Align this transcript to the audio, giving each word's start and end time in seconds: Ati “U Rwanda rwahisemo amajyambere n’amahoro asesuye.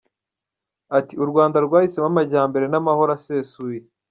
Ati 0.97 1.13
“U 1.23 1.25
Rwanda 1.29 1.57
rwahisemo 1.65 2.07
amajyambere 2.11 2.65
n’amahoro 2.69 3.09
asesuye. 3.17 3.79